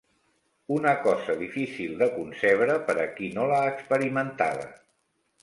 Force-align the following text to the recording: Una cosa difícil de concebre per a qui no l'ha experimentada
Una 0.77 0.93
cosa 1.07 1.35
difícil 1.41 1.93
de 1.99 2.07
concebre 2.15 2.79
per 2.89 2.97
a 3.03 3.07
qui 3.19 3.31
no 3.37 3.47
l'ha 3.53 3.61
experimentada 3.75 4.67